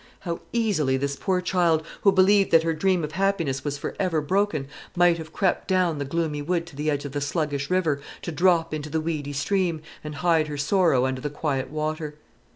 How 0.21 0.39
easily 0.51 0.97
this 0.97 1.15
poor 1.15 1.41
child, 1.41 1.83
who 2.01 2.11
believed 2.11 2.49
that 2.49 2.63
her 2.63 2.73
dream 2.73 3.03
of 3.03 3.11
happiness 3.11 3.63
was 3.63 3.77
for 3.77 3.93
ever 3.99 4.19
broken, 4.19 4.67
might 4.95 5.19
have 5.19 5.31
crept 5.31 5.67
down 5.67 5.91
through 5.97 5.99
the 5.99 6.05
gloomy 6.09 6.41
wood 6.41 6.65
to 6.65 6.75
the 6.75 6.89
edge 6.89 7.05
of 7.05 7.11
the 7.11 7.21
sluggish 7.21 7.69
river, 7.69 8.01
to 8.23 8.31
drop 8.31 8.73
into 8.73 8.89
the 8.89 8.99
weedy 8.99 9.31
stream, 9.31 9.79
and 10.03 10.15
hide 10.15 10.47
her 10.47 10.57
sorrow 10.57 11.05
under 11.05 11.21
the 11.21 11.29
quiet 11.29 11.69
water. 11.69 12.15